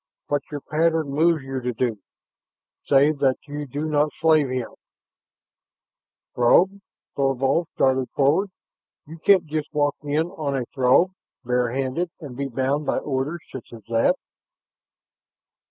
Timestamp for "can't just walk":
9.19-9.93